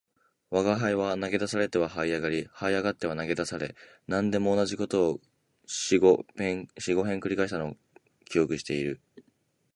[0.49, 3.75] 吾輩は投げ出されては這い上り、這い上っては投げ出され、
[4.07, 5.19] 何でも同じ事を
[5.67, 7.77] 四五遍繰り返したのを
[8.25, 8.99] 記憶している